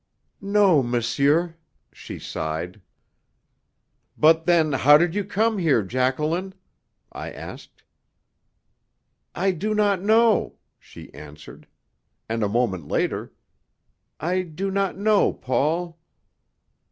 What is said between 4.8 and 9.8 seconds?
did you come here, Jacqueline?" I asked. "I do